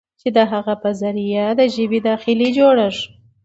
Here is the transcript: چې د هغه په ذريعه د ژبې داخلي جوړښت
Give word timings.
چې 0.21 0.27
د 0.37 0.39
هغه 0.51 0.73
په 0.81 0.89
ذريعه 1.01 1.47
د 1.59 1.61
ژبې 1.75 1.99
داخلي 2.09 2.49
جوړښت 2.57 3.01